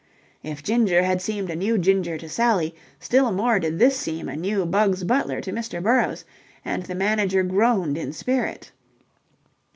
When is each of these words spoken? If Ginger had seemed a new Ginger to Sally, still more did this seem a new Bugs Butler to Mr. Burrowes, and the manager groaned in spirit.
If 0.41 0.63
Ginger 0.63 1.03
had 1.03 1.21
seemed 1.21 1.51
a 1.51 1.55
new 1.55 1.77
Ginger 1.77 2.17
to 2.17 2.27
Sally, 2.27 2.73
still 2.99 3.31
more 3.31 3.59
did 3.59 3.77
this 3.77 3.95
seem 3.99 4.27
a 4.27 4.35
new 4.35 4.65
Bugs 4.65 5.03
Butler 5.03 5.41
to 5.41 5.51
Mr. 5.51 5.79
Burrowes, 5.79 6.25
and 6.65 6.81
the 6.81 6.95
manager 6.95 7.43
groaned 7.43 7.99
in 7.99 8.11
spirit. 8.11 8.71